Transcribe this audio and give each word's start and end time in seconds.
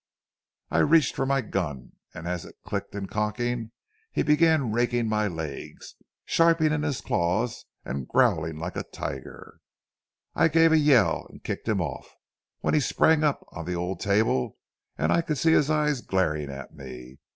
I 0.71 0.79
reached 0.79 1.15
for 1.15 1.27
my 1.27 1.41
gun, 1.41 1.91
and 2.15 2.27
as 2.27 2.43
it 2.43 2.55
clicked 2.65 2.95
in 2.95 3.05
cocking, 3.05 3.69
he 4.11 4.23
began 4.23 4.71
raking 4.71 5.07
my 5.07 5.27
legs, 5.27 5.93
sharpening 6.25 6.81
his 6.81 7.01
claws 7.01 7.65
and 7.85 8.07
growling 8.07 8.57
like 8.57 8.75
a 8.75 8.81
tiger. 8.81 9.59
I 10.33 10.47
gave 10.47 10.71
a 10.71 10.79
yell 10.79 11.27
and 11.29 11.43
kicked 11.43 11.67
him 11.67 11.81
off, 11.81 12.15
when 12.61 12.73
he 12.73 12.79
sprang 12.79 13.23
up 13.23 13.45
on 13.51 13.65
the 13.65 13.75
old 13.75 13.99
table 13.99 14.57
and 14.97 15.11
I 15.11 15.21
could 15.21 15.37
see 15.37 15.51
his 15.51 15.69
eyes 15.69 16.01
glaring 16.01 16.49
at 16.49 16.73
me. 16.73 17.19